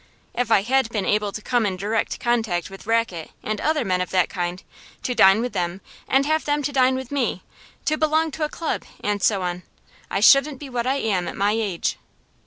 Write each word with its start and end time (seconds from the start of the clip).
If 0.33 0.49
I 0.49 0.63
had 0.63 0.89
been 0.89 1.05
able 1.05 1.31
to 1.31 1.43
come 1.43 1.63
in 1.63 1.77
direct 1.77 2.19
contact 2.19 2.71
with 2.71 2.87
Rackett 2.87 3.29
and 3.43 3.61
other 3.61 3.85
men 3.85 4.01
of 4.01 4.09
that 4.09 4.29
kind, 4.29 4.63
to 5.03 5.13
dine 5.13 5.41
with 5.41 5.53
them, 5.53 5.79
and 6.07 6.25
have 6.25 6.43
them 6.45 6.63
to 6.63 6.71
dine 6.71 6.95
with 6.95 7.11
me, 7.11 7.43
to 7.85 7.99
belong 7.99 8.31
to 8.31 8.43
a 8.43 8.49
club, 8.49 8.81
and 9.03 9.21
so 9.21 9.43
on, 9.43 9.61
I 10.09 10.19
shouldn't 10.19 10.57
be 10.57 10.69
what 10.69 10.87
I 10.87 10.95
am 10.95 11.27
at 11.27 11.37
my 11.37 11.51
age. 11.51 11.99